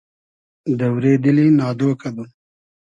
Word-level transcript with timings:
دۆرې 0.79 1.13
دیلی 1.23 1.47
نادۉ 1.57 1.79
کئدوم 2.01 2.29